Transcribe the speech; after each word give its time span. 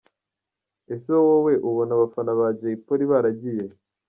Ese 0.93 1.11
wowe 1.25 1.53
ubona 1.69 1.91
abafana 1.97 2.31
ba 2.39 2.47
Jay 2.59 2.75
Polly 2.85 3.05
baragiye 3.11 3.63
he?. 3.69 3.75